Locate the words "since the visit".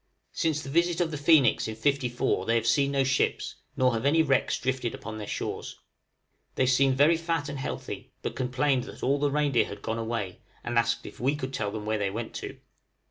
0.33-0.99